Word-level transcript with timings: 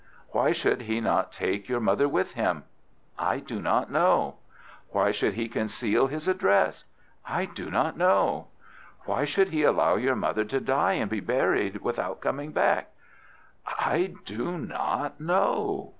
"Why 0.29 0.51
should 0.51 0.81
he 0.81 0.99
not 0.99 1.31
take 1.31 1.69
your 1.69 1.79
mother 1.79 2.09
with 2.09 2.31
him?" 2.33 2.63
"I 3.19 3.37
do 3.37 3.61
not 3.61 3.91
know." 3.91 4.37
"Why 4.89 5.11
should 5.11 5.35
he 5.35 5.47
conceal 5.47 6.07
his 6.07 6.27
address?" 6.27 6.85
"I 7.23 7.45
do 7.45 7.69
not 7.69 7.97
know." 7.97 8.47
"Why 9.03 9.25
should 9.25 9.49
he 9.49 9.61
allow 9.61 9.97
your 9.97 10.15
mother 10.15 10.43
to 10.43 10.59
die 10.59 10.93
and 10.93 11.07
be 11.11 11.19
buried 11.19 11.81
without 11.83 12.19
coming 12.19 12.51
back?" 12.51 12.89
"I 13.63 14.15
do 14.25 14.57
not 14.57 15.21
know." 15.21 15.89